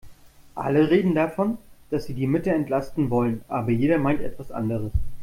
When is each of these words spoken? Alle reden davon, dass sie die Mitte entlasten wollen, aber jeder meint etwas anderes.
Alle 0.55 0.89
reden 0.89 1.13
davon, 1.13 1.59
dass 1.91 2.05
sie 2.05 2.15
die 2.15 2.25
Mitte 2.25 2.49
entlasten 2.49 3.11
wollen, 3.11 3.41
aber 3.47 3.69
jeder 3.69 3.99
meint 3.99 4.19
etwas 4.21 4.49
anderes. 4.51 4.91